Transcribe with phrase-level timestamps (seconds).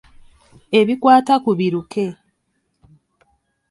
[0.79, 2.05] Ebikwata ku biruke.